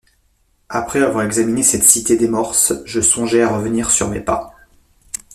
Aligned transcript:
Après 0.69 0.99
avoir 1.03 1.23
examiné 1.25 1.61
cette 1.61 1.83
cité 1.83 2.17
des 2.17 2.27
morses, 2.27 2.73
je 2.85 3.01
songeai 3.01 3.43
à 3.43 3.55
revenir 3.55 3.91
sur 3.91 4.07
mes 4.09 4.19
pas. 4.21 4.51